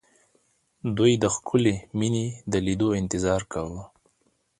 دوی 0.97 1.13
د 1.23 1.25
ښکلې 1.35 1.75
مينې 1.99 2.25
د 2.51 2.53
ليدو 2.65 2.89
انتظار 3.01 3.41
کاوه 3.53 3.81